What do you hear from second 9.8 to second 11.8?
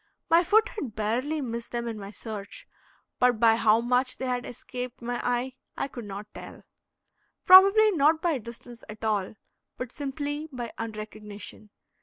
simply by unrecognition.